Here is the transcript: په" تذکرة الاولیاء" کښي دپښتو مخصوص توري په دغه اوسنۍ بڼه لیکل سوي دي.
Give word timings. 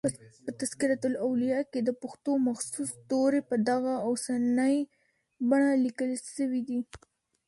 په" 0.43 0.51
تذکرة 0.59 0.97
الاولیاء" 1.09 1.63
کښي 1.71 1.81
دپښتو 1.87 2.31
مخصوص 2.49 2.89
توري 3.09 3.41
په 3.49 3.55
دغه 3.69 3.93
اوسنۍ 4.07 4.75
بڼه 5.49 5.69
لیکل 5.85 6.11
سوي 6.35 6.61
دي. 6.67 6.79